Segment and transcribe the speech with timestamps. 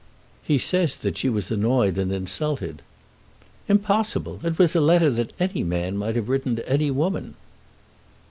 [0.41, 2.81] "He says that she was annoyed and insulted."
[3.67, 4.39] "Impossible!
[4.43, 7.35] It was a letter that any man might have written to any woman."